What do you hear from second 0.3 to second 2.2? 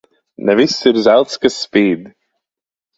Ne viss ir zelts, kas spīd.